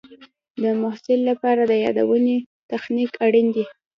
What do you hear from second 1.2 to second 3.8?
لپاره د یادونې تخنیک اړین دی.